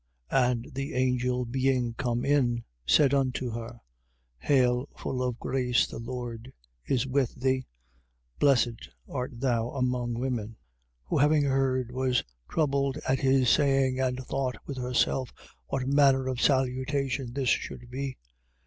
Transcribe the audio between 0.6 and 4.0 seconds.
the angel being come in, said unto her: